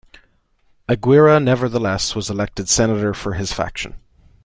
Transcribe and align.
Aguirre 0.89 1.37
nevertheless 1.39 2.15
was 2.15 2.27
elected 2.31 2.67
Senator 2.67 3.13
for 3.13 3.33
his 3.35 3.53
faction. 3.53 3.93